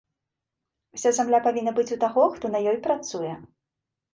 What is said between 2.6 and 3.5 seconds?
ёй працуе.